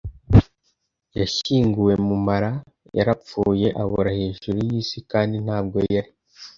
[1.19, 2.51] yashyinguwe mu mara.
[2.97, 6.11] yarapfuye, abora hejuru y'isi, kandi ntabwo yari